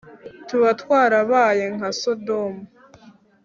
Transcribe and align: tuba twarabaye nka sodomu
tuba 0.47 0.69
twarabaye 0.81 1.65
nka 1.75 1.89
sodomu 1.99 2.61